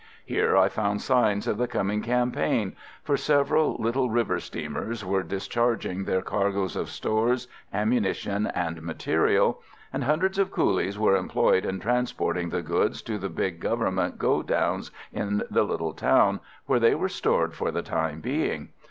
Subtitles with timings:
[0.25, 6.05] Here I found signs of the coming campaign, for several little river steamers were discharging
[6.05, 9.61] their cargoes of stores, ammunition and material,
[9.93, 14.41] and hundreds of coolies were employed in transporting the goods to the big Government go
[14.41, 18.69] downs in the little town, where they were stored for the time being.